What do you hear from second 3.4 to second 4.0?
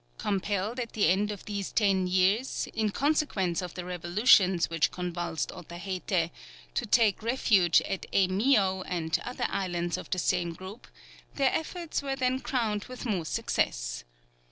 of the